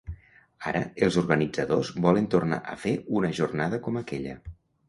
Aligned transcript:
Ara 0.71 0.79
els 1.07 1.17
organitzadors 1.23 1.93
volen 2.07 2.31
tornar 2.37 2.61
a 2.73 2.79
fer 2.87 2.97
una 3.19 3.33
jornada 3.41 3.83
com 3.89 4.01
aquella. 4.05 4.39